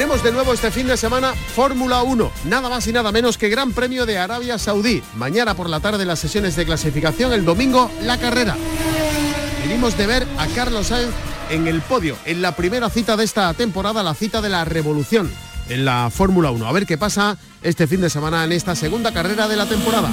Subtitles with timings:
[0.00, 3.50] Tenemos de nuevo este fin de semana Fórmula 1, nada más y nada menos que
[3.50, 5.02] Gran Premio de Arabia Saudí.
[5.14, 8.56] Mañana por la tarde las sesiones de clasificación, el domingo la carrera.
[9.62, 11.12] Venimos de ver a Carlos Sainz
[11.50, 15.30] en el podio, en la primera cita de esta temporada, la cita de la revolución
[15.68, 16.66] en la Fórmula 1.
[16.66, 20.10] A ver qué pasa este fin de semana en esta segunda carrera de la temporada.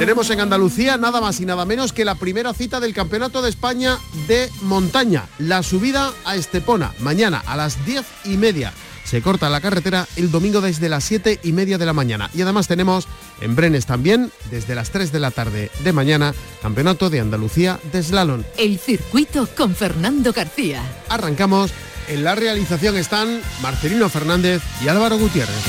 [0.00, 3.50] Tenemos en Andalucía nada más y nada menos que la primera cita del Campeonato de
[3.50, 8.72] España de montaña, la subida a Estepona, mañana a las diez y media.
[9.04, 12.30] Se corta la carretera el domingo desde las siete y media de la mañana.
[12.32, 13.08] Y además tenemos
[13.42, 18.02] en Brenes también, desde las 3 de la tarde de mañana, Campeonato de Andalucía de
[18.02, 18.42] Slalom.
[18.56, 20.82] El circuito con Fernando García.
[21.10, 21.72] Arrancamos.
[22.08, 25.60] En la realización están Marcelino Fernández y Álvaro Gutiérrez.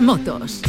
[0.00, 0.62] Motos.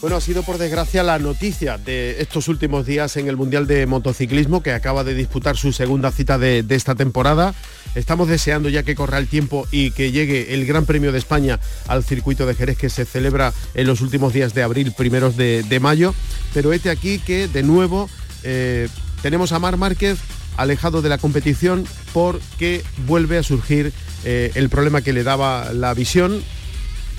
[0.00, 3.86] Bueno, ha sido por desgracia la noticia de estos últimos días en el Mundial de
[3.86, 7.54] Motociclismo que acaba de disputar su segunda cita de, esta temporada.
[7.94, 11.60] Estamos deseando ya que corra el tiempo y que llegue el Gran Premio de España
[11.86, 15.78] al circuito de Jerez que se celebra en los últimos días de abril, primeros de,
[15.80, 16.14] mayo.
[16.54, 18.08] Pero este aquí que de nuevo
[18.42, 18.88] eh,
[19.22, 20.18] tenemos a Mar Márquez
[20.60, 23.92] alejado de la competición porque vuelve a surgir
[24.24, 26.42] eh, el problema que le daba la visión,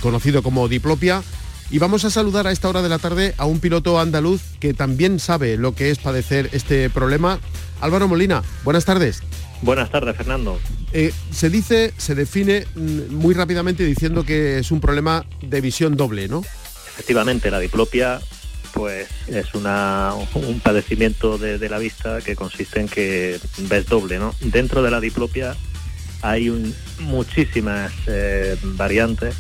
[0.02, 1.23] conocido como diplopia.
[1.69, 4.73] Y vamos a saludar a esta hora de la tarde a un piloto andaluz que
[4.73, 7.40] también sabe lo que es padecer este problema.
[7.79, 9.24] Álvaro Molina, buenas tardes.
[9.62, 10.59] Buenas tardes, Fernando.
[10.91, 15.96] Eh, se dice, se define mm, muy rápidamente diciendo que es un problema de visión
[15.96, 16.44] doble, ¿no?
[16.94, 18.19] Efectivamente, la diplopia
[18.74, 23.40] pues es un padecimiento de, la vista que consiste en que
[23.70, 24.34] ves doble, ¿no?
[24.42, 25.56] Dentro de la diplopia
[26.22, 26.52] hay
[27.00, 29.36] muchísimas eh, variantes.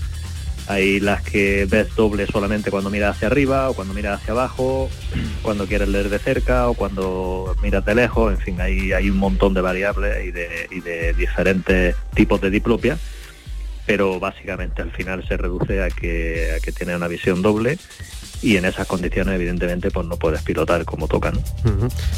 [0.67, 4.89] Hay las que ves doble solamente cuando miras hacia arriba o cuando miras hacia abajo,
[5.41, 9.53] cuando quieres leer de cerca o cuando miras de lejos, en fin, hay, un montón
[9.53, 12.97] de variables y de, diferentes tipos de diplopia
[13.87, 17.77] pero básicamente al final se reduce a que tiene una visión doble
[18.41, 21.39] y en esas condiciones evidentemente pues no puedes pilotar como tocan.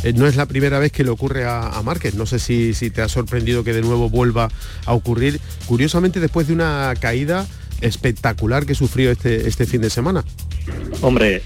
[0.03, 2.73] Eh, no es la primera vez que le ocurre a, a Márquez, no sé si,
[2.73, 4.50] si te ha sorprendido que de nuevo vuelva
[4.85, 7.45] a ocurrir, curiosamente después de una caída
[7.81, 10.23] espectacular que sufrió este, este fin de semana.
[11.01, 11.41] Hombre,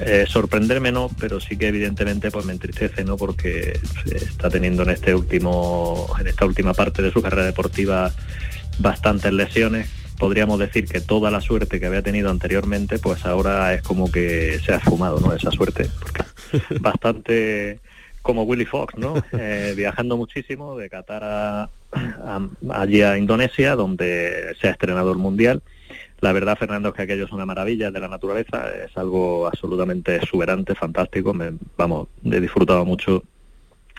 [0.00, 3.16] eh, sorprenderme no, pero sí que evidentemente pues me entristece, ¿no?
[3.16, 3.80] Porque
[4.14, 8.12] está teniendo en este último, en esta última parte de su carrera deportiva
[8.78, 9.88] bastantes lesiones
[10.18, 14.58] podríamos decir que toda la suerte que había tenido anteriormente, pues ahora es como que
[14.64, 15.32] se ha esfumado, ¿no?
[15.32, 16.24] Esa suerte, porque
[16.80, 17.80] bastante
[18.22, 19.14] como Willy Fox, ¿no?
[19.32, 21.68] Eh, viajando muchísimo de Qatar a,
[22.70, 25.62] allí a Indonesia, donde se ha estrenado el Mundial.
[26.20, 30.16] La verdad, Fernando, es que aquello es una maravilla de la naturaleza, es algo absolutamente
[30.16, 31.34] exuberante, fantástico.
[31.34, 33.22] Me, vamos, he disfrutado mucho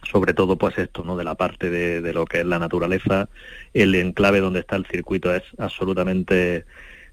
[0.10, 1.18] sobre todo pues esto, ¿no?
[1.18, 3.30] De la parte de, lo que es la naturaleza,
[3.74, 6.66] el enclave donde está el circuito es absolutamente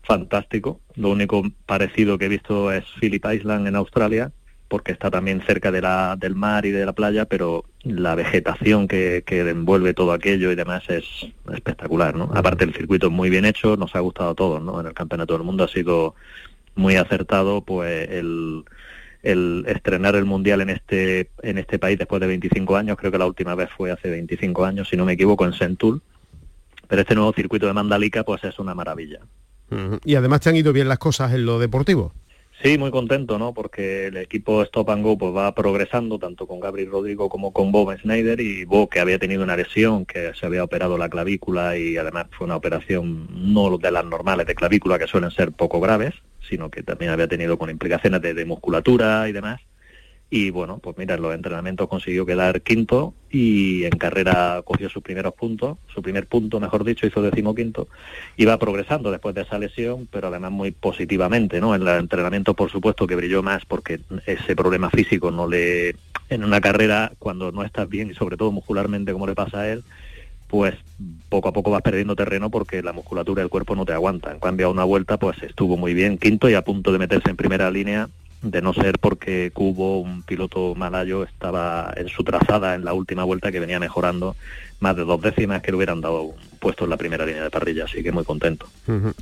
[0.03, 0.81] fantástico.
[0.97, 4.33] Lo único parecido que he visto es Phillip Island en Australia,
[4.69, 8.89] porque está también cerca de la, del mar y de la playa, pero la vegetación
[8.89, 11.05] que, que envuelve todo aquello y demás es
[11.53, 12.31] espectacular, ¿no?
[12.35, 14.81] Aparte el circuito es muy bien hecho, nos ha gustado a todos, ¿no?
[14.81, 16.15] En el Campeonato del Mundo ha sido
[16.75, 18.65] muy acertado, pues el
[19.23, 22.97] el estrenar el mundial en este en este país después de 25 años.
[22.97, 26.03] Creo que la última vez fue hace 25 años si no me equivoco en Sentul.
[26.89, 29.21] Pero este nuevo circuito de Mandalika pues es una maravilla.
[30.05, 32.13] Y además te han ido bien las cosas en lo deportivo
[32.63, 33.53] Sí, muy contento, ¿no?
[33.53, 37.73] Porque el equipo Stop and Go pues va progresando tanto con Gabriel Rodrigo como con
[37.73, 41.77] Bob Schneider y Bob que había tenido una lesión, que se había operado la clavícula
[41.77, 45.81] y además fue una operación no de las normales de clavícula que suelen ser poco
[45.81, 46.15] graves,
[46.49, 49.61] sino que también había tenido con implicaciones de musculatura y demás
[50.35, 55.03] y bueno, pues mira, en los entrenamientos consiguió quedar quinto y en carrera cogió sus
[55.03, 57.87] primeros puntos, su primer punto, mejor dicho, hizo decimoquinto,
[58.39, 61.75] iba progresando después de esa lesión, pero además muy positivamente, ¿no?
[61.75, 65.97] En el entrenamiento, por supuesto, que brilló más porque ese problema físico no le...
[66.31, 69.69] En una carrera, cuando no estás bien y sobre todo muscularmente como le pasa a
[69.69, 69.85] él,
[70.49, 70.77] pues
[71.29, 74.33] poco a poco vas perdiendo terreno porque la musculatura del cuerpo no te aguanta.
[74.33, 77.29] En cambio, a una vuelta, pues estuvo muy bien, quinto y a punto de meterse
[77.29, 78.09] en primera línea,
[78.43, 83.25] de no ser porque Cubo, un piloto malayo, estaba en su trazada en la última
[83.25, 84.37] vuelta que venía mejorando
[84.81, 87.85] más de dos décimas que le hubieran dado puesto en la primera línea de parrilla,
[87.85, 88.67] así que muy contento.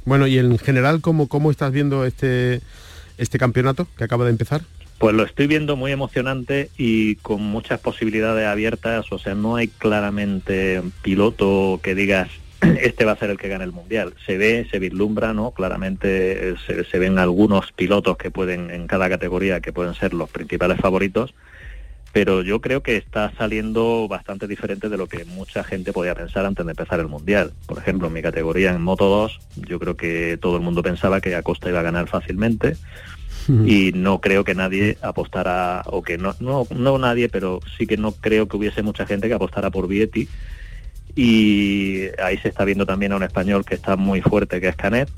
[0.05, 2.61] Bueno, y en general, ¿cómo, cómo estás viendo este,
[3.19, 4.63] este campeonato que acaba de empezar?
[4.99, 9.69] Pues lo estoy viendo muy emocionante y con muchas posibilidades abiertas, o sea, no hay
[9.69, 12.29] claramente piloto que digas
[12.83, 14.15] este va a ser el que gane el mundial.
[14.27, 15.53] Se ve, se vislumbra, ¿no?
[15.53, 20.31] Claramente se, se, ven algunos pilotos que pueden, en cada categoría, que pueden ser los
[20.31, 21.35] principales favoritos,
[22.13, 26.45] pero yo creo que está saliendo bastante diferente de lo que mucha gente podía pensar
[26.45, 27.53] antes de empezar el mundial.
[27.67, 31.21] Por ejemplo, en mi categoría en Moto 2, yo creo que todo el mundo pensaba
[31.21, 32.77] que Acosta iba a ganar fácilmente
[33.49, 37.97] y no creo que nadie apostara, o que no, no, no nadie, pero sí que
[37.97, 40.29] no creo que hubiese mucha gente que apostara por Vietti.
[41.17, 44.77] Y ahí se está viendo también a un español que está muy fuerte, que es
[44.77, 45.11] Canet.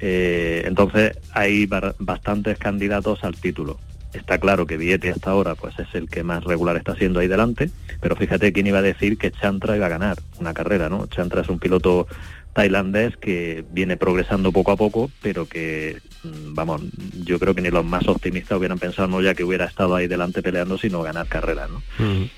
[0.00, 3.78] Eh, entonces hay bastantes candidatos al título.
[4.12, 7.28] Está claro que Vietti hasta ahora pues es el que más regular está siendo ahí
[7.28, 7.70] delante,
[8.00, 11.06] pero fíjate quién iba a decir que Chantra iba a ganar una carrera, ¿no?
[11.08, 12.06] Chantra es un piloto
[12.54, 16.82] tailandés que viene progresando poco a poco, pero que, mm, vamos,
[17.22, 20.08] yo creo que ni los más optimistas hubieran pensado no ya que hubiera estado ahí
[20.08, 21.82] delante peleando, sino ganar carreras, ¿no?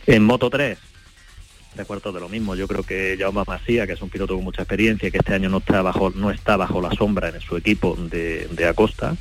[0.07, 0.77] En Moto 3,
[1.75, 4.45] de acuerdo de lo mismo, yo creo que Jaume Masía, que es un piloto con
[4.45, 7.41] mucha experiencia y que este año no está bajo, no está bajo la sombra en
[7.41, 9.17] su equipo de, de Acosta,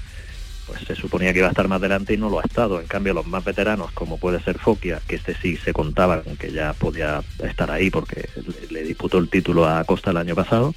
[0.70, 2.80] pues se suponía que iba a estar más delante y no lo ha estado.
[2.80, 6.38] En cambio, los más veteranos, como puede ser Fokia, que este sí se contaba con
[6.38, 8.30] que ya podía estar ahí porque
[8.70, 10.76] le, disputó el título a Costa el año pasado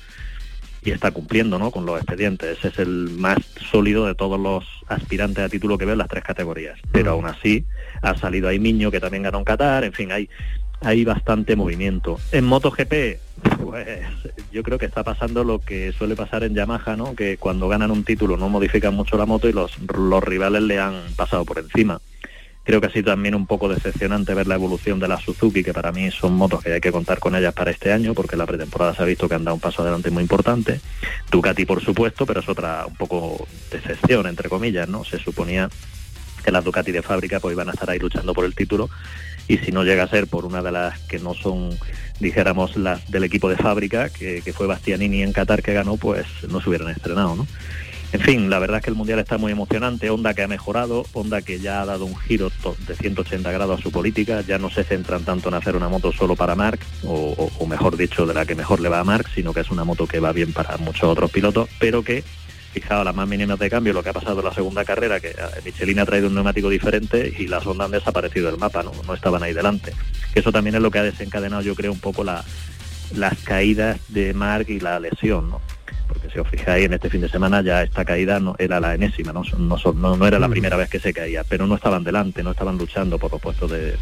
[0.84, 1.70] y está cumpliendo ¿no?
[1.70, 2.58] con los expedientes.
[2.58, 3.38] Ese es el más
[3.70, 6.78] sólido de todos los aspirantes a título que veo en las tres categorías.
[6.90, 7.64] Pero aún así
[8.00, 10.28] ha salido ahí Miño, que también ganó en Qatar, en fin, hay
[10.84, 12.18] hay bastante movimiento.
[12.32, 12.92] En MotoGP,
[13.64, 14.08] pues
[14.52, 17.14] yo creo que está pasando lo que suele pasar en Yamaha, ¿no?
[17.14, 19.72] Que cuando ganan un título no modifican mucho la moto y los,
[20.22, 22.00] rivales le han pasado por encima.
[22.64, 25.72] Creo que ha sido también un poco decepcionante ver la evolución de la Suzuki, que
[25.72, 28.46] para mí son motos que hay que contar con ellas para este año, porque la
[28.46, 30.80] pretemporada se ha visto que han dado un paso adelante muy importante.
[31.28, 35.04] Ducati, por supuesto, pero es otra un poco decepción, entre comillas, ¿no?
[35.04, 35.68] Se suponía
[36.44, 38.88] que las Ducati de fábrica pues iban a estar ahí luchando por el título
[39.52, 41.78] y si no llega a ser por una de las que no son,
[42.20, 46.62] dijéramos, las del equipo de fábrica, que, fue Bastianini en Qatar que ganó, pues no
[46.62, 47.46] se hubieran estrenado, ¿no?
[48.14, 51.04] En fin, la verdad es que el Mundial está muy emocionante, Honda que ha mejorado,
[51.12, 52.50] Honda que ya ha dado un giro
[52.86, 56.12] de 180 grados a su política, ya no se centran tanto en hacer una moto
[56.12, 59.52] solo para Mark, o, mejor dicho, de la que mejor le va a Mark, sino
[59.52, 62.24] que es una moto que va bien para muchos otros pilotos, pero que
[62.72, 65.28] fijado las más mínimas de cambio, lo que ha pasado en la segunda carrera, que
[65.28, 65.34] eh,
[65.64, 68.92] Michelin ha traído un neumático diferente y las ondas han desaparecido del mapa, ¿no?
[69.06, 69.92] no estaban ahí delante.
[70.34, 72.44] Eso también es lo que ha desencadenado, yo creo, un poco la,
[73.14, 75.60] las caídas de Mark y la lesión, ¿no?
[76.08, 78.94] Porque si os fijáis, en este fin de semana ya esta caída no era la
[78.94, 79.42] enésima, ¿no?
[79.58, 80.50] No, no, era la mm.
[80.50, 83.70] primera vez que se caía, pero no estaban delante, no estaban luchando por los puestos
[83.70, 83.96] de,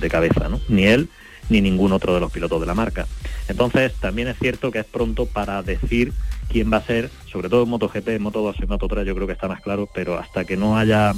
[0.00, 0.60] de cabeza, ¿no?
[0.68, 1.08] Ni él
[1.48, 3.06] ni ningún otro de los pilotos de la marca.
[3.48, 6.12] Entonces, también es cierto que es pronto para decir
[6.50, 9.14] quién va a ser, sobre todo en MotoGP, en Moto 2 y Moto 3 yo
[9.14, 11.12] creo que está más claro, pero hasta que no haya,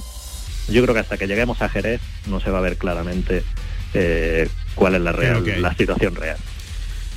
[0.68, 3.42] yo creo que hasta que lleguemos a Jerez no se va a ver claramente
[3.94, 6.36] eh, cuál es la real, la situación real.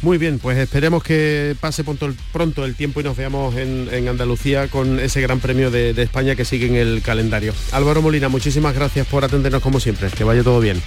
[0.02, 4.98] Muy bien, pues esperemos que pase pronto el, tiempo y nos veamos en, Andalucía con
[4.98, 7.54] ese gran premio de, de, España que sigue en el calendario.
[7.74, 10.10] Álvaro Molina, muchísimas gracias por atendernos como siempre.
[10.10, 10.82] Que vaya todo bien.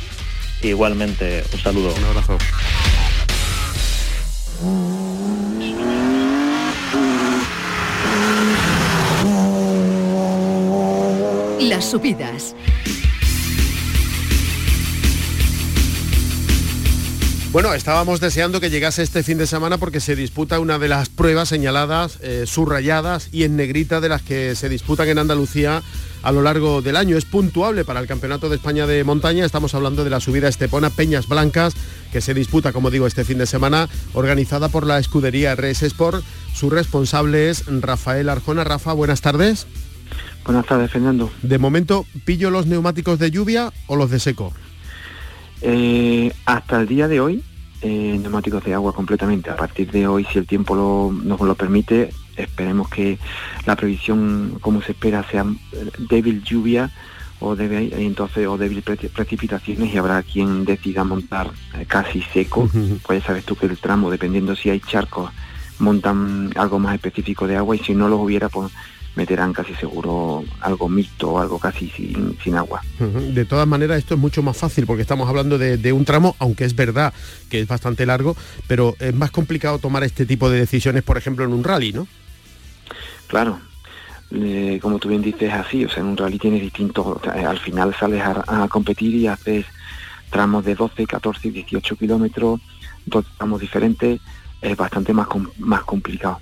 [0.63, 1.95] Igualmente, un saludo.
[1.95, 2.39] Un abrazo.
[11.83, 12.55] Subidas.
[17.53, 21.11] Bueno, estábamos deseando que llegase este fin de semana porque se disputa una de las
[21.11, 25.83] pruebas señaladas, eh, subrayadas y en negrita de las que se disputan en Andalucía
[26.23, 27.19] a lo largo del año.
[27.19, 29.45] Es puntuable para el Campeonato de España de Montaña.
[29.45, 31.75] Estamos hablando de la subida Estepona Peñas Blancas,
[32.11, 36.25] que se disputa, como digo, este fin de semana, organizada por la escudería RS Sport.
[36.55, 38.65] Su responsable es Rafael Arjona.
[38.65, 39.67] Rafa, buenas tardes.
[40.45, 41.31] Buenas tardes, Fernando.
[41.43, 44.53] De momento, ¿pillo los neumáticos de lluvia o los de seco?
[45.61, 47.43] Eh, hasta el día de hoy,
[47.81, 49.51] eh, neumáticos de agua completamente.
[49.51, 53.19] A partir de hoy, si el tiempo nos lo permite, esperemos que
[53.67, 56.91] la previsión, como se espera, sea eh, débil lluvia
[57.39, 61.51] o débil, entonces o débil precipitaciones y habrá quien decida montar
[61.87, 62.69] casi seco.
[63.05, 65.31] Pues sabes tú que el tramo, dependiendo si hay charcos,
[65.79, 68.71] montan algo más específico de agua y si no los hubiera, pues
[69.15, 72.81] meterán casi seguro algo mixto o algo casi sin, agua.
[72.99, 76.65] De todas maneras, esto es mucho más fácil porque estamos hablando de, un tramo, aunque
[76.65, 77.13] es verdad
[77.51, 81.45] que es bastante largo, pero es más complicado tomar este tipo de decisiones, por ejemplo,
[81.45, 82.07] en un rally, ¿no?
[83.27, 83.61] Claro,
[84.81, 88.23] como tú bien dices, así, o sea, en un rally tienes distintos, al final sales
[88.25, 89.67] a, competir y haces
[90.31, 92.61] tramos de 12, 14, 18 kilómetros,
[93.05, 94.21] dos tramos diferentes,
[94.63, 95.27] es bastante más,
[95.59, 96.41] más complicado.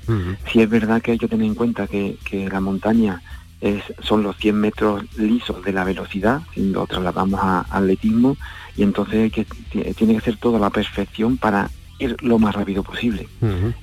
[0.52, 2.18] Si es verdad que hay que tener en cuenta que,
[2.52, 3.22] la montaña
[3.60, 8.36] es, son los 100 metros lisos de la velocidad, si lo trasladamos a, atletismo,
[8.76, 9.46] y entonces que,
[9.94, 13.26] tiene que ser toda la perfección para ir lo más rápido posible.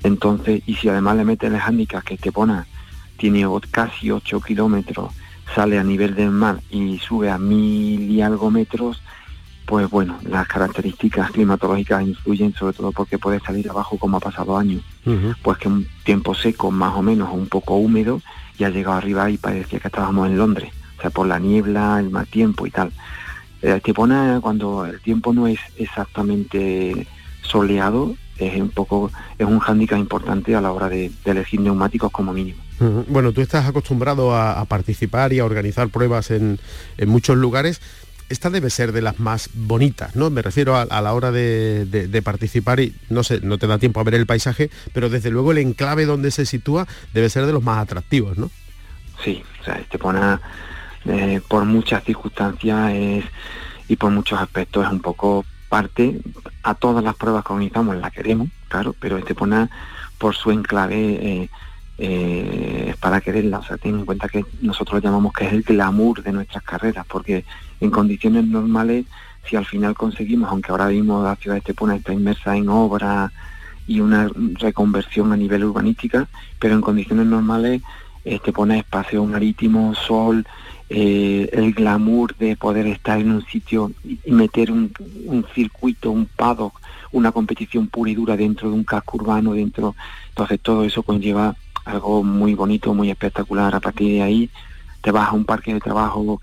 [0.03, 2.63] Entonces, y si además le metes el handicap que te pone,
[3.17, 5.11] tiene casi 8 kilómetros,
[5.55, 9.01] sale a nivel del mar y sube a mil y algo metros,
[9.67, 14.57] pues bueno, las características climatológicas influyen sobre todo porque puede salir abajo como ha pasado
[14.57, 14.81] años,
[15.41, 18.21] pues que un tiempo seco más o menos, un poco húmedo,
[18.57, 21.99] y ha llegado arriba y parecía que estábamos en Londres, o sea, por la niebla,
[21.99, 22.93] el mal tiempo y tal.
[23.61, 27.05] Eh, pone cuando el tiempo no es exactamente
[27.41, 32.31] soleado, es un poco, es un hándicap importante a la hora de, elegir neumáticos como
[32.31, 32.59] mínimo.
[33.09, 36.57] Bueno, tú estás acostumbrado a, participar y a organizar pruebas en,
[36.97, 37.81] en muchos lugares
[38.29, 40.29] esta debe ser de las más bonitas, ¿no?
[40.29, 44.03] Me refiero a, la hora de, participar y no sé, no te da tiempo a
[44.03, 47.63] ver el paisaje, pero desde luego el enclave donde se sitúa debe ser de los
[47.63, 48.51] más atractivos, ¿no?
[49.23, 50.41] Sí, o sea, Estepona
[51.05, 53.25] eh, por muchas circunstancias es,
[53.87, 56.19] y por muchos aspectos es un poco parte,
[56.63, 59.69] a todas las pruebas que organizamos la queremos, claro, pero Estepona
[60.17, 61.49] por su enclave eh,
[61.97, 63.59] eh, para quererla.
[63.59, 67.05] O sea, ten en cuenta que nosotros llamamos que es el glamour de nuestras carreras,
[67.07, 67.45] porque
[67.79, 69.05] en condiciones normales,
[69.47, 73.31] si al final conseguimos, aunque ahora mismo la ciudad de Estepona está inmersa en obra
[73.87, 74.29] y una
[74.59, 76.27] reconversión a nivel urbanística,
[76.59, 77.81] pero en condiciones normales
[78.25, 80.45] Estepona es paseo marítimo, sol,
[80.89, 84.91] eh, el glamour de poder estar en un sitio y meter un,
[85.25, 86.79] un circuito, un paddock,
[87.11, 89.95] una competición pura y dura dentro de un casco urbano, dentro,
[90.29, 91.55] entonces todo eso conlleva
[91.85, 93.73] algo muy bonito, muy espectacular.
[93.73, 94.49] A partir de ahí
[95.01, 96.41] te vas a un parque de trabajo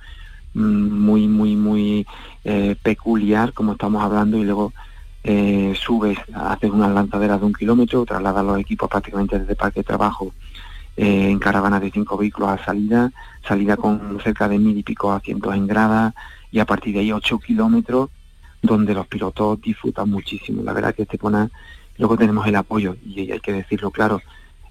[0.54, 2.06] muy, muy, muy
[2.44, 4.73] eh, peculiar, como estamos hablando, y luego
[5.23, 9.84] eh, subes, haces unas lanzaderas de un kilómetro, trasladas los equipos prácticamente desde parque de
[9.84, 10.32] trabajo
[10.96, 13.11] eh, en caravanas de cinco vehículos a salida,
[13.46, 16.14] salida con cerca de mil y pico asientos en grada,
[16.52, 18.11] y a partir de ahí ocho kilómetros
[18.62, 20.62] donde los pilotos disfrutan muchísimo.
[20.62, 21.49] La verdad que te pone,
[21.99, 24.20] luego tenemos el apoyo, y hay que decirlo claro,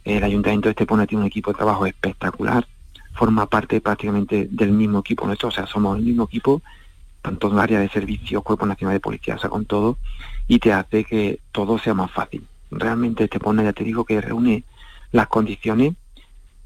[0.05, 2.65] el Ayuntamiento de Estepona tiene un equipo de trabajo espectacular,
[3.13, 6.61] forma parte prácticamente del mismo equipo nuestro, o sea, somos el mismo equipo,
[7.21, 9.97] tanto en área de servicios, Cuerpo Nacional de Policía, o sea, con todo,
[10.47, 12.45] y te hace que todo sea más fácil.
[12.71, 14.63] Realmente Estepona, ya te digo, que reúne
[15.11, 15.93] las condiciones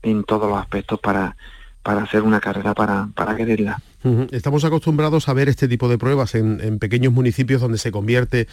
[0.02, 1.36] en todos los aspectos para,
[1.84, 3.82] para hacer una carrera, para, para quererla.
[4.32, 8.48] Estamos acostumbrados a ver este tipo de pruebas en, pequeños municipios donde se convierte,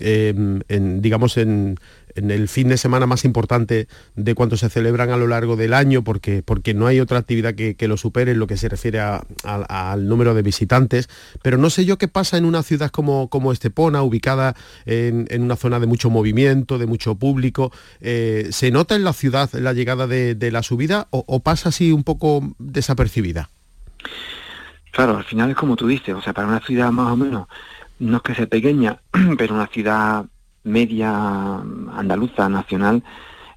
[0.00, 1.78] em, en, digamos, en,
[2.16, 3.86] el fin de semana más importante
[4.16, 6.42] de cuanto se celebran a lo largo del año, porque,
[6.74, 10.42] no hay otra actividad que, lo supere en lo que se refiere al número de
[10.42, 11.08] visitantes.
[11.42, 15.56] Pero no sé yo qué pasa en una ciudad como, como Estepona, ubicada en, una
[15.56, 17.72] zona de mucho movimiento, de mucho público.
[18.00, 22.02] Eh, ¿Se nota en la ciudad la llegada de, la subida o pasa así un
[22.02, 23.50] poco desapercibida?
[24.90, 27.46] Claro, al final es como tú dices, o sea, para una ciudad más o menos,
[28.00, 29.00] no es que sea pequeña,
[29.38, 30.24] pero una ciudad
[30.64, 33.02] media andaluza, nacional,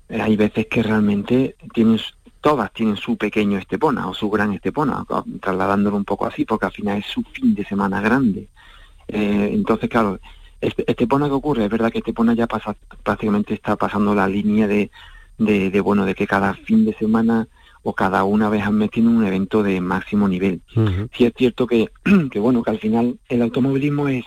[0.10, 2.00] eh, hay veces que realmente tienen,
[2.42, 5.06] todas tienen su pequeño Estepona o su gran Estepona,
[5.42, 8.48] trasladándolo un poco así, porque al final es su fin de semana grande.
[9.08, 10.20] Eh, entonces, claro,
[10.62, 14.92] Estepona que ocurre, es verdad que Estepona ya pasa, prácticamente está pasando la línea de,
[15.38, 17.48] de, de bueno, de que cada fin de semana
[17.84, 20.62] o cada una vez han metido un evento de máximo nivel.
[21.14, 21.92] Si es cierto que,
[22.32, 24.26] que, bueno, que al final el automovilismo es,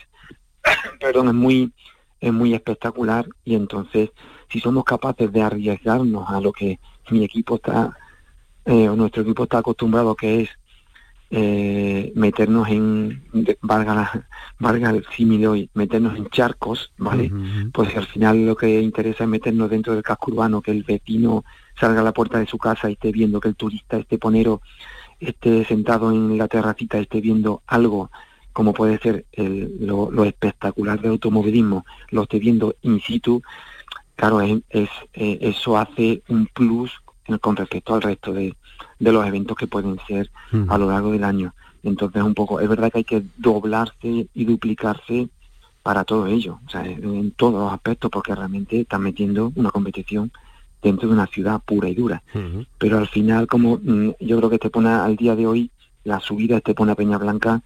[1.00, 1.72] perdón, es muy,
[2.20, 4.10] es muy espectacular y entonces
[4.50, 6.78] si somos capaces de arriesgarnos a lo que
[7.10, 7.96] mi equipo está,
[8.64, 10.50] eh, o nuestro equipo está acostumbrado, que es
[11.30, 13.25] eh, meternos en,
[13.62, 17.32] valga, la, valga el símil hoy, meternos en charcos, ¿vale?
[17.72, 21.44] Pues al final lo que interesa es meternos dentro del casco urbano, que el vecino
[21.78, 24.61] salga a la puerta de su casa y esté viendo que el turista, este ponero,
[25.21, 28.11] esté sentado en la terracita, esté viendo algo
[28.56, 33.42] como puede ser el, lo, espectacular del automovilismo, lo esté viendo in situ,
[34.14, 36.90] claro, es, eh, eso hace un plus
[37.42, 38.56] con respecto al resto de,
[38.99, 40.71] de los eventos que pueden ser mm.
[40.71, 41.52] a lo largo del año.
[41.83, 45.28] Entonces, un poco, es verdad que hay que doblarse y duplicarse
[45.83, 50.33] para todo ello, o sea, en todos los aspectos, porque realmente están metiendo una competición
[50.87, 52.23] dentro de una ciudad pura y dura.
[52.78, 55.71] Pero al final, como mm, yo creo que te pone al día de hoy,
[56.05, 57.62] la subida este pone a Peña Blanca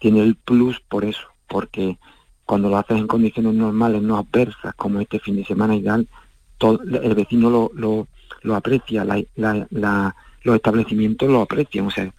[0.00, 1.98] tiene el plus por eso, porque
[2.44, 6.08] cuando lo haces en condiciones normales, no adversas, como este fin de semana y tal,
[6.58, 8.08] todo, el vecino lo, lo,
[8.42, 11.86] lo aprecia, la, la, los establecimientos lo aprecian.
[11.86, 12.12] O sea,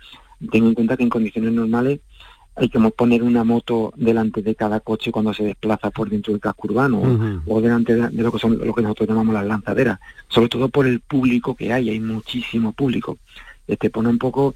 [0.52, 2.00] tengo en cuenta que en condiciones normales
[2.56, 6.40] hay que poner una moto delante de cada coche cuando se desplaza por dentro del
[6.40, 10.50] casco urbano o delante de, lo que son lo que nosotros llamamos las lanzaderas, sobre
[10.50, 13.18] todo por el público que hay, hay muchísimo público.
[13.66, 14.56] Te pone un poco,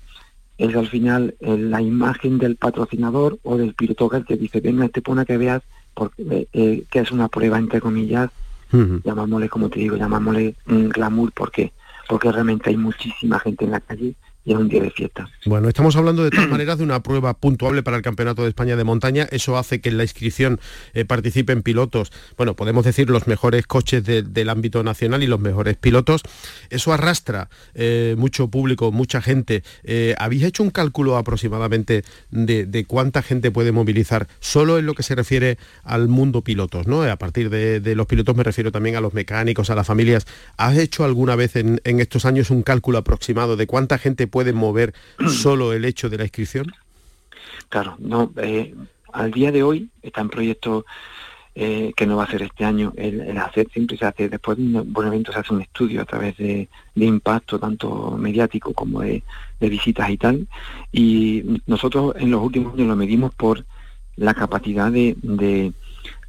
[0.57, 5.25] es al final la imagen del patrocinador o del piloto que dice, venga, te pone
[5.25, 5.61] que veas
[5.93, 8.29] porque, eh, eh, que es una prueba entre comillas,
[8.71, 11.73] llamámosle como te digo, llamámosle un glamour porque
[12.07, 14.15] porque realmente hay muchísima gente en la calle
[14.45, 15.29] y un día fiesta.
[15.45, 18.75] Bueno, estamos hablando de todas maneras de una prueba puntuable para el Campeonato de España
[18.75, 19.27] de Montaña.
[19.31, 20.59] Eso hace que en la inscripción
[20.93, 25.75] eh, participen pilotos, bueno, podemos decir los mejores coches del ámbito nacional y los mejores
[25.77, 26.21] pilotos.
[26.69, 29.63] Eso arrastra eh, mucho público, mucha gente.
[29.83, 35.03] Eh, ¿Habéis hecho un cálculo aproximadamente de, cuánta gente puede movilizar solo en lo que
[35.03, 36.87] se refiere al mundo pilotos?
[36.87, 37.03] ¿no?
[37.03, 40.25] A partir de, los pilotos me refiero también a los mecánicos, a las familias.
[40.57, 44.55] ¿Has hecho alguna vez en, en estos años un cálculo aproximado de cuánta gente pueden
[44.55, 44.93] mover
[45.27, 46.71] solo el hecho de la inscripción?
[47.69, 48.31] Claro, no.
[48.37, 48.73] Eh,
[49.11, 50.85] al día de hoy está en proyecto
[51.55, 52.93] eh, que no va a ser este año.
[52.95, 56.05] El, hacer siempre se hace, después de un buen evento se hace un estudio a
[56.05, 59.23] través de, impacto, tanto mediático como de,
[59.59, 60.47] visitas y tal.
[60.91, 63.65] Y nosotros en los últimos años lo medimos por
[64.15, 65.73] la capacidad de, de,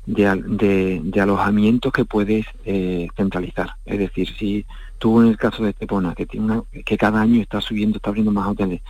[0.07, 3.75] de, alojamientos que puedes eh, centralizar.
[3.85, 4.67] Es decir, si
[5.01, 8.11] tú en el caso de Estepona, que, tiene una, que cada año está subiendo, está
[8.11, 8.83] abriendo más hoteles,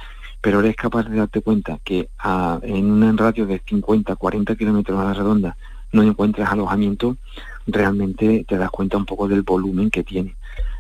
[0.43, 2.11] pero eres capaz de darte cuenta que
[2.62, 5.57] en un radio de 50, 40 kilómetros a la redonda
[5.93, 7.17] no encuentras alojamiento,
[7.67, 10.35] realmente te das cuenta un poco del volumen que tiene.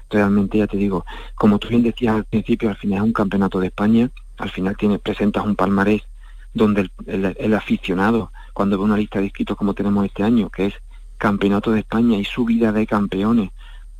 [0.08, 1.06] Realmente, ya te digo,
[1.36, 4.76] como tú bien decías al principio, al final es un campeonato de España, al final
[4.76, 6.02] tienes, presentas un palmarés
[6.52, 10.74] donde el, aficionado, cuando ve una lista de inscritos como tenemos este año, que es
[11.16, 13.50] Campeonato de España y subida de campeones,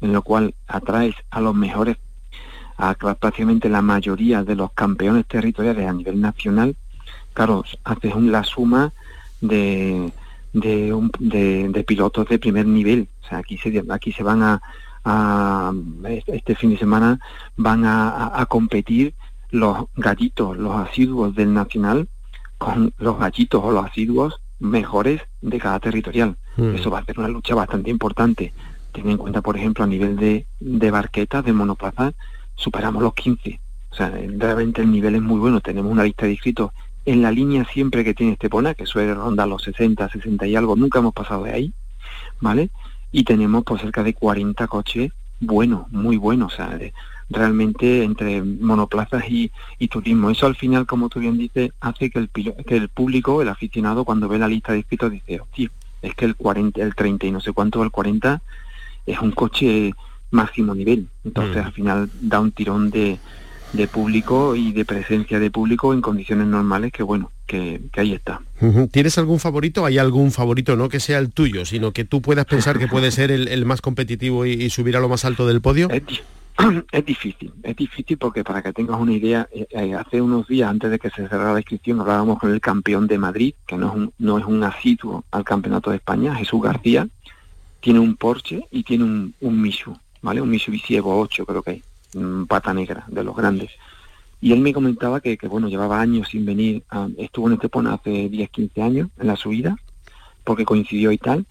[0.01, 1.97] en lo cual atraes a los mejores,
[2.77, 6.77] a prácticamente la mayoría de los campeones territoriales a nivel nacional,
[7.35, 8.93] claro, haces la suma
[9.41, 10.13] de,
[10.53, 13.09] de, pilotos de primer nivel.
[13.25, 15.73] O sea, aquí se, aquí se van a,
[16.27, 17.19] este fin de semana
[17.57, 19.15] van a, competir
[19.51, 22.09] los gallitos, los asiduos del nacional
[22.59, 26.37] con los gallitos o los asiduos mejores de cada territorial.
[26.57, 26.75] Mm.
[26.75, 28.53] Eso va a ser una lucha bastante importante.
[28.93, 32.13] Ten en cuenta, por ejemplo, a nivel de, de barquetas, de monoplaza,
[32.55, 33.61] superamos los 15.
[33.91, 35.61] O sea, realmente el nivel es muy bueno.
[35.61, 36.71] Tenemos una lista de inscritos
[37.05, 40.77] en la línea siempre que tiene Estepona, que suele rondar los 60, 60 y algo.
[40.77, 41.73] Nunca hemos pasado de ahí,
[42.41, 42.71] ¿vale?
[43.13, 46.53] Y tenemos por cerca de 40 coches buenos, muy buenos.
[46.53, 46.79] O sea,
[47.31, 50.31] realmente entre monoplazas y, y, turismo.
[50.31, 54.05] Eso al final, como tú bien dices, hace que el, que el público, el aficionado,
[54.05, 55.71] cuando ve la lista de inscritos, dice, hostia,
[56.03, 58.43] es que el 40, el 30 y no sé cuánto, el 40
[59.13, 59.93] es un coche
[60.31, 61.07] máximo nivel.
[61.25, 61.67] Entonces, mm.
[61.67, 63.19] al final da un tirón de,
[63.73, 68.41] de público y de presencia de público en condiciones normales que bueno que, ahí está
[68.93, 69.85] ¿Tienes algún favorito?
[69.85, 73.11] ¿Hay algún favorito no que sea el tuyo, sino que tú puedas pensar que puede
[73.11, 75.89] ser el, más competitivo y, subir a lo más alto del podio?
[76.93, 80.69] Es, difícil, es difícil porque para que tengas una idea, eh, eh, hace unos días
[80.69, 83.89] antes de que se cerrara la inscripción hablábamos con el campeón de Madrid, que no
[83.89, 87.09] es un, no es un asiduo al Campeonato de España, Jesús García,
[87.81, 90.41] tiene un Porsche y tiene un, un Misu, ¿vale?
[90.41, 91.83] Un Mitsubishi Evo 8 creo que hay,
[92.47, 93.71] pata negra, de los grandes.
[94.41, 96.83] Y él me comentaba que, que bueno, llevaba años sin venir,
[97.19, 99.77] estuvo en Estepona hace 10, 15 años en la subida,
[100.45, 101.47] porque coincidió y tal,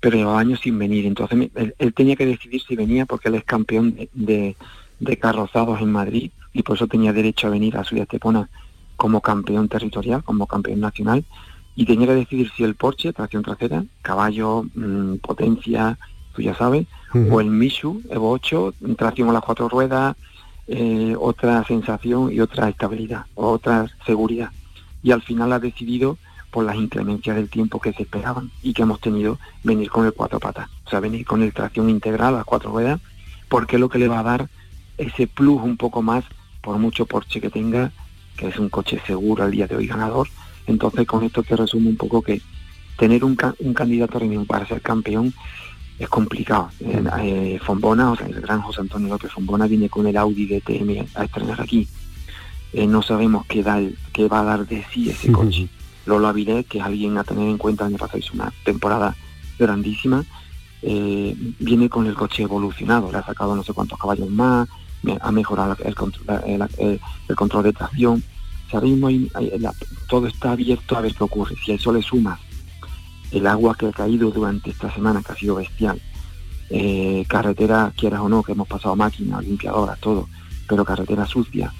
[0.00, 1.06] pero llevaba años sin venir.
[1.06, 4.56] Entonces él, tenía que decidir si venía porque él es campeón de,
[5.00, 8.48] de, carrozados en Madrid y por eso tenía derecho a venir a subir a Estepona
[8.96, 11.24] como campeón territorial, como campeón nacional
[11.76, 15.98] y tenía que decidir si el Porsche, tracción trasera, caballo, mm, potencia,
[16.34, 16.86] tú ya sabes,
[17.30, 20.16] o el Misu Evo 8, tracción a las cuatro ruedas,
[20.66, 24.50] eh, otra sensación y otra estabilidad, otra seguridad.
[25.02, 26.18] Y al final ha decidido,
[26.50, 30.12] por las inclemencias del tiempo que se esperaban y que hemos tenido, venir con el
[30.12, 33.00] cuatro patas, o sea, venir con el tracción integral, a las cuatro ruedas,
[33.48, 34.48] porque es lo que le va a dar
[34.96, 36.24] ese plus un poco más,
[36.62, 37.90] por mucho Porsche que tenga,
[38.36, 40.28] que es un coche seguro al día de hoy ganador,
[40.66, 42.40] entonces, con esto te resumo un poco que
[42.98, 45.34] tener un, un candidato reunión para ser campeón
[45.98, 46.70] es complicado.
[46.80, 50.46] Eh, eh, Fombona, o sea, el gran José Antonio López Fombona viene con el Audi
[50.46, 51.88] DTM a estrenar aquí.
[52.72, 53.80] Eh, no sabemos qué, da,
[54.12, 55.68] qué va a dar de sí ese coche.
[56.06, 59.16] Lolo Avilés, que es alguien a tener en cuenta, el año pasado hizo una temporada
[59.58, 60.24] grandísima.
[60.82, 64.68] eh, viene con el coche evolucionado, le ha sacado no sé cuántos caballos más,
[65.20, 68.22] ha mejorado el control, el, control de tracción.
[68.80, 69.08] Mismo
[70.08, 71.54] todo está abierto a ver qué ocurre.
[71.64, 72.40] Si a eso le sumas
[73.30, 76.00] el agua que ha caído durante esta semana, que ha sido bestial,
[76.70, 80.28] eh, carretera, quieras o no, que hemos pasado máquinas, limpiadoras, todo,
[80.68, 81.72] pero carretera sucia,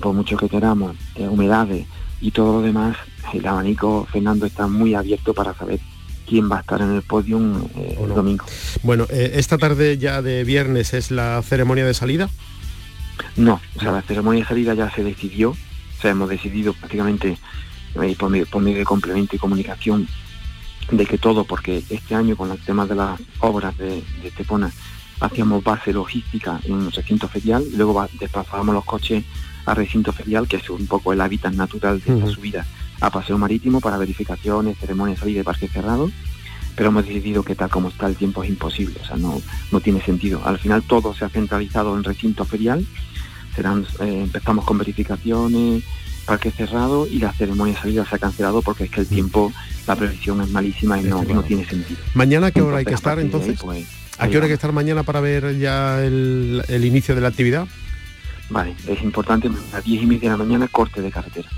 [0.00, 1.86] por mucho que queramos, eh, humedades
[2.20, 2.96] y todo lo demás,
[3.32, 5.80] el abanico, Fernando, está muy abierto para saber
[6.26, 7.38] quién va a estar en el podio
[7.76, 8.44] eh, el domingo.
[8.82, 12.28] Bueno, esta tarde ya de viernes es la ceremonia de salida.
[13.36, 15.56] No, o sea, la ceremonia de salida ya se decidió,
[16.02, 17.38] sea, hemos decidido prácticamente
[18.18, 20.08] por, medio, por medio de complemento y comunicación
[20.90, 24.70] de que todo, porque este año con el tema de las obras de, de Estepona
[25.20, 29.24] hacíamos base logística en un recinto ferial y luego desplazábamos los coches
[29.64, 32.66] al recinto ferial, que es un poco el hábitat natural de esta subida
[33.00, 36.10] a paseo marítimo para verificaciones, ceremonias salida de parque cerrado,
[36.76, 39.80] pero hemos decidido que tal como está el tiempo es imposible, o sea, no, no
[39.80, 40.40] tiene sentido.
[40.44, 42.86] Al final todo se ha centralizado en recinto ferial,
[43.54, 45.82] serán, eh, empezamos con verificaciones,
[46.24, 49.52] parque cerrado y la ceremonia de salida se ha cancelado porque es que el tiempo,
[49.86, 52.00] la previsión es malísima y no, tiene sentido.
[52.14, 53.60] ¿Mañana qué hora hay que estar entonces?
[53.60, 53.86] Pues,
[54.18, 57.66] ¿A qué hora hay que estar mañana para ver ya el, inicio de la actividad?
[58.50, 61.48] Vale, es importante, a las 10 y media de la mañana corte de carretera.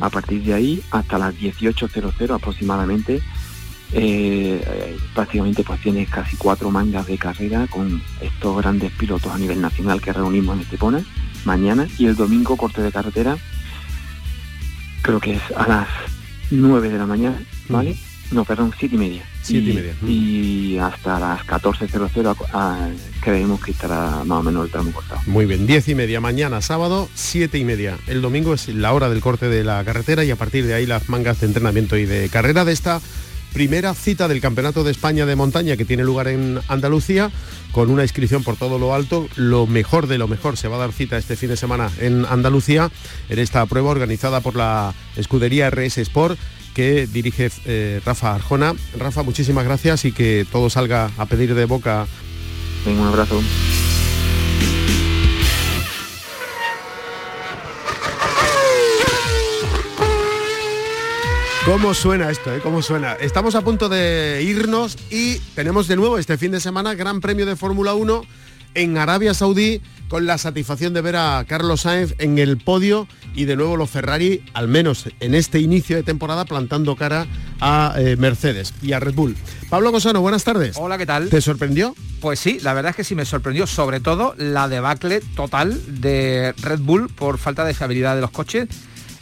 [0.00, 3.20] A partir de ahí, hasta las 18.00 aproximadamente,
[3.92, 9.60] eh, prácticamente pues tienes casi cuatro mangas de carrera con estos grandes pilotos a nivel
[9.60, 11.04] nacional que reunimos en Estepona
[11.44, 13.36] mañana y el domingo corte de carretera
[15.02, 15.88] creo que es a las
[16.50, 17.96] 9 de la mañana, ¿vale?
[18.30, 19.22] No, perdón, 7 y media.
[19.42, 19.94] 7 y, media.
[20.06, 25.20] Y hasta las 14.00 creemos que estará más o menos el tramo cortado.
[25.26, 27.98] Muy bien, 10 y media mañana, sábado, 7 y media.
[28.06, 30.86] El domingo es la hora del corte de la carretera y a partir de ahí
[30.86, 33.00] las mangas de entrenamiento y de carrera de esta
[33.54, 37.30] primera cita del Campeonato de España de Montaña que tiene lugar en Andalucía,
[37.70, 39.28] con una inscripción por todo lo alto.
[39.36, 42.26] Lo mejor de lo mejor se va a dar cita este fin de semana en
[42.26, 42.90] Andalucía,
[43.28, 46.38] en esta prueba organizada por la escudería RS Sport
[46.74, 48.74] que dirige eh, Rafa Arjona.
[48.98, 52.06] Rafa, muchísimas gracias y que todo salga a pedir de boca.
[52.84, 53.40] un abrazo.
[61.64, 62.54] ¿Cómo suena esto?
[62.54, 62.60] Eh?
[62.62, 63.14] ¿Cómo suena?
[63.14, 67.46] Estamos a punto de irnos y tenemos de nuevo este fin de semana Gran Premio
[67.46, 68.22] de Fórmula 1
[68.74, 73.46] en Arabia Saudí con la satisfacción de ver a Carlos Sainz en el podio y
[73.46, 77.26] de nuevo los Ferrari, al menos en este inicio de temporada, plantando cara
[77.60, 79.34] a eh, Mercedes y a Red Bull.
[79.70, 80.76] Pablo Cosano, buenas tardes.
[80.78, 81.30] Hola, ¿qué tal?
[81.30, 81.94] ¿Te sorprendió?
[82.20, 86.54] Pues sí, la verdad es que sí me sorprendió, sobre todo la debacle total de
[86.60, 88.68] Red Bull por falta de fiabilidad de los coches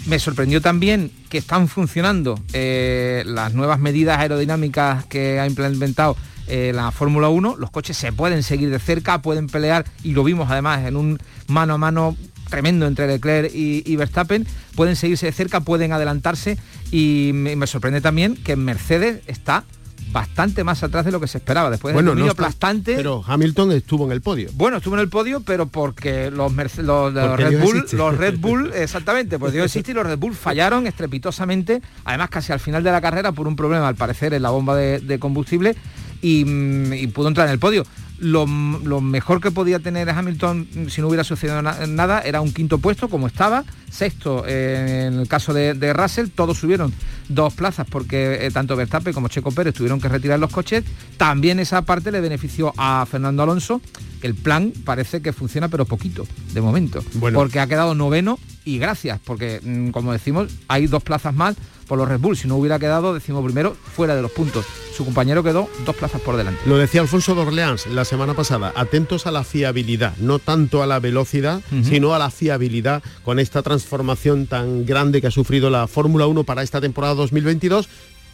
[0.06, 6.16] me sorprendió también que están funcionando eh, las nuevas medidas aerodinámicas que ha implementado
[6.48, 7.56] eh, la Fórmula 1.
[7.56, 11.18] Los coches se pueden seguir de cerca, pueden pelear y lo vimos además en un
[11.46, 12.16] mano a mano
[12.50, 16.58] tremendo entre Leclerc y, Verstappen, pueden seguirse de cerca, pueden adelantarse
[16.90, 19.64] y me sorprende también que Mercedes está
[20.12, 21.70] bastante más atrás de lo que se esperaba.
[21.70, 22.94] Después del dominio aplastante.
[22.94, 24.50] Pero Hamilton estuvo en el podio.
[24.54, 29.38] Bueno, estuvo en el podio, pero porque los, los, Red Bull, los Red Bull, exactamente,
[29.38, 33.00] pues Dios existe y los Red Bull fallaron estrepitosamente, además casi al final de la
[33.00, 35.76] carrera por un problema al parecer en la bomba de, combustible
[36.20, 37.84] y, mm, y, pudo entrar en el podio
[38.22, 43.08] lo, mejor que podía tener Hamilton si no hubiera sucedido nada era un quinto puesto
[43.08, 46.92] como estaba, sexto eh, en el caso de, Russell, todos subieron
[47.28, 50.84] dos plazas porque eh, tanto Verstappen como Checo Pérez tuvieron que retirar los coches,
[51.16, 53.80] también esa parte le benefició a Fernando Alonso,
[54.22, 57.02] el plan parece que funciona pero poquito de momento,
[57.34, 61.98] porque ha quedado noveno y gracias, porque mm, como decimos hay dos plazas más por
[61.98, 62.36] los Red Bull.
[62.36, 64.64] Si no hubiera quedado decimos primero fuera de los puntos.
[64.96, 66.60] Su compañero quedó dos plazas por delante.
[66.66, 71.00] Lo decía Alfonso Dorleans la semana pasada, atentos a la fiabilidad, no tanto a la
[71.00, 76.26] velocidad, sino a la fiabilidad con esta transformación tan grande que ha sufrido la Fórmula
[76.26, 77.88] 1 para esta temporada 2022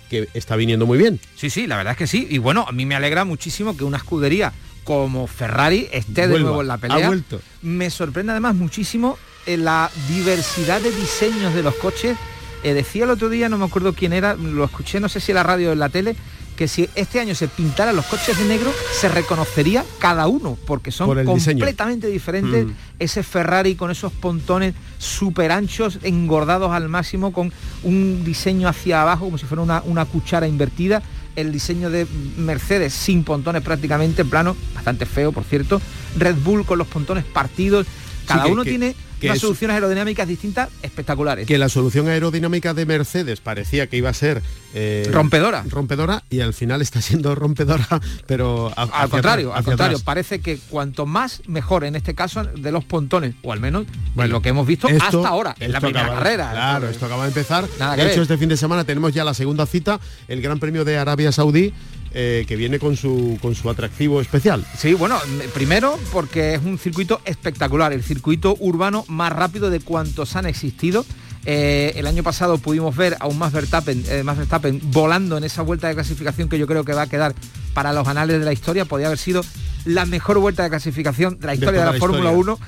[0.08, 1.20] que está viniendo muy bien.
[1.36, 2.26] Sí, sí, la verdad es que sí.
[2.30, 4.52] Y bueno, a mí me alegra muchísimo que una escudería
[4.84, 7.12] como Ferrari esté de nuevo en la pelea.
[7.60, 12.16] Me sorprende además muchísimo eh, la diversidad de diseños de los coches
[12.62, 15.32] eh, decía el otro día, no me acuerdo quién era, lo escuché, no sé si
[15.32, 16.16] en la radio o en la tele,
[16.58, 20.90] que si este año se pintaran los coches de negro, se reconocería cada uno, porque
[20.90, 22.66] son completamente diferentes.
[22.66, 22.72] Mm.
[22.98, 27.52] Ese Ferrari con esos pontones súper anchos, engordados al máximo, con
[27.84, 31.00] un diseño hacia abajo, como si fuera una, una cuchara invertida.
[31.36, 35.80] El diseño de Mercedes sin pontones prácticamente, plano, bastante feo, por cierto.
[36.16, 37.86] Red Bull con los pontones partidos.
[38.28, 41.46] Cada uno tiene que unas soluciones aerodinámicas distintas espectaculares.
[41.46, 44.42] Que la solución aerodinámica de Mercedes parecía que iba a ser
[44.74, 45.64] eh, rompedora.
[45.68, 47.86] Rompedora y al final está siendo rompedora,
[48.26, 52.84] pero al contrario, al contrario, parece que cuanto más mejor en este caso de los
[52.84, 56.50] pontones, o al menos bueno, lo que hemos visto hasta ahora, en la primera carrera.
[56.52, 57.68] Claro, esto acaba de empezar.
[57.68, 60.98] de hecho, este fin de semana tenemos ya la segunda cita, el Gran Premio de
[60.98, 61.72] Arabia Saudí
[62.14, 64.64] eh, que viene con su, con su atractivo especial.
[64.76, 65.18] Sí, bueno,
[65.52, 71.04] primero porque es un circuito espectacular, el circuito urbano más rápido de cuantos han existido.
[71.44, 75.62] Eh, el año pasado pudimos ver a un Max Verstappen, eh, Verstappen volando en esa
[75.62, 77.34] vuelta de clasificación que yo creo que va a quedar
[77.74, 78.84] para los anales de la historia.
[78.84, 79.42] Podría haber sido
[79.84, 82.58] la mejor vuelta de clasificación de la historia de, la, Fórmula 1.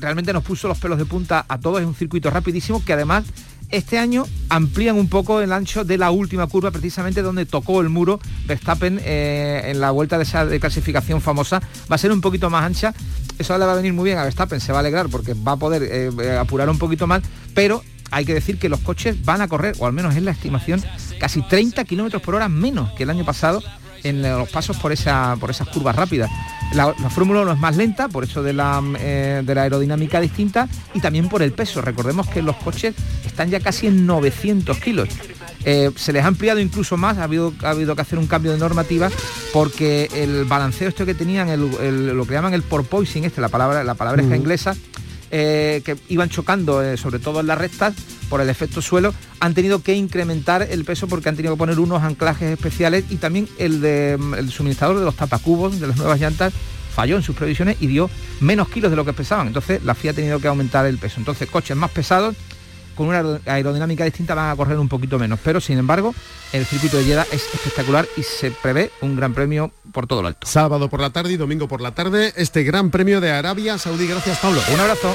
[0.00, 1.80] Realmente nos puso los pelos de punta a todos.
[1.80, 3.24] Es un circuito rapidísimo que además
[3.70, 7.88] este año amplían un poco el ancho de la última curva, precisamente donde tocó el
[7.88, 11.60] muro Verstappen eh, en la vuelta de esa clasificación famosa.
[11.90, 12.94] Va a ser un poquito más ancha.
[13.38, 15.52] Eso le va a venir muy bien a Verstappen, se va a alegrar porque va
[15.52, 17.22] a poder eh, eh, apurar un poquito más,
[17.54, 20.30] pero hay que decir que los coches van a correr, o al menos es la
[20.30, 20.82] estimación,
[21.20, 23.62] casi 30 kilómetros por hora menos que el año pasado
[24.02, 26.30] en los pasos por, esa, por esas curvas rápidas.
[26.74, 30.68] La, Fórmula 1 es más lenta, por eso de la, eh, de la aerodinámica distinta
[30.94, 31.80] y también por el peso.
[31.80, 35.08] Recordemos que los coches están ya casi en 900 kilos.
[35.64, 38.52] Eh, se les ha ampliado incluso más, ha habido, ha habido que hacer un cambio
[38.52, 39.10] de normativa
[39.52, 43.94] porque el balanceo esto que tenían, lo que llaman el porpoising, este, la palabra, la
[43.94, 44.76] palabra es inglesa,
[45.30, 47.94] eh, que iban chocando, eh, sobre todo en las rectas,
[48.28, 51.78] por el efecto suelo, han tenido que incrementar el peso porque han tenido que poner
[51.78, 55.96] unos anclajes especiales y también el, de, mm, el suministrador de los tapacubos de las
[55.96, 56.52] nuevas llantas
[56.94, 58.10] falló en sus previsiones y dio
[58.40, 59.46] menos kilos de lo que pesaban.
[59.46, 61.16] Entonces la FIA ha tenido que aumentar el peso.
[61.18, 62.34] Entonces coches más pesados
[62.96, 66.12] con una aerodinámica distinta van a correr un poquito menos, pero sin embargo
[66.52, 70.28] el circuito de Jeddah es espectacular y se prevé un gran premio por todo lo
[70.28, 70.48] alto.
[70.48, 74.08] Sábado por la tarde y domingo por la tarde, este gran premio de Arabia Saudí.
[74.08, 74.60] Gracias Pablo.
[74.74, 75.14] Un abrazo.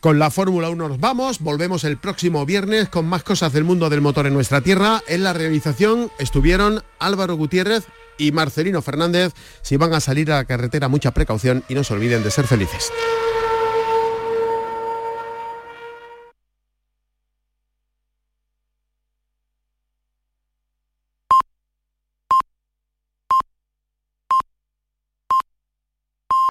[0.00, 3.90] Con la Fórmula 1 nos vamos, volvemos el próximo viernes con más cosas del mundo
[3.90, 5.02] del motor en nuestra tierra.
[5.06, 7.84] En la realización estuvieron Álvaro Gutiérrez
[8.16, 9.34] y Marcelino Fernández.
[9.60, 12.46] Si van a salir a la carretera, mucha precaución y no se olviden de ser
[12.46, 12.90] felices.